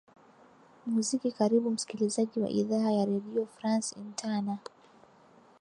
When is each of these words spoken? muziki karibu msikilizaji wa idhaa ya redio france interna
muziki 0.85 1.31
karibu 1.31 1.71
msikilizaji 1.71 2.39
wa 2.39 2.49
idhaa 2.49 2.91
ya 2.91 3.05
redio 3.05 3.45
france 3.45 3.99
interna 3.99 4.57